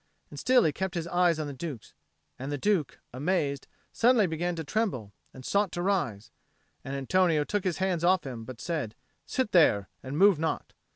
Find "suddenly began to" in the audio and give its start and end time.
3.93-4.63